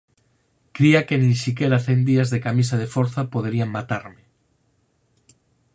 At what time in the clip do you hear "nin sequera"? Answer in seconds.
1.21-1.83